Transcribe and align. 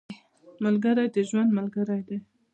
ملګری 0.63 1.07
د 1.15 1.17
ژوند 1.29 1.49
ملګری 1.57 2.01
دی 2.07 2.17